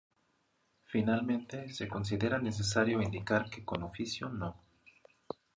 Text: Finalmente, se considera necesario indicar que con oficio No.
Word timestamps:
Finalmente, 0.85 1.69
se 1.69 1.87
considera 1.87 2.39
necesario 2.39 3.03
indicar 3.03 3.51
que 3.51 3.63
con 3.63 3.83
oficio 3.83 4.29
No. 4.29 4.57